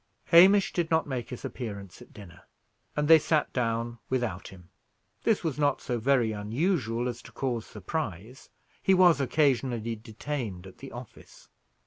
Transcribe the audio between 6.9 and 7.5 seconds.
as to